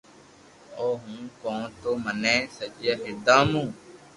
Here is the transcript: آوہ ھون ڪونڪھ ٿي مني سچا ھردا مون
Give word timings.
آوہ 0.83 0.97
ھون 1.05 1.23
ڪونڪھ 1.41 1.75
ٿي 1.81 1.89
مني 2.03 2.35
سچا 2.55 2.93
ھردا 3.03 3.37
مون 3.49 3.67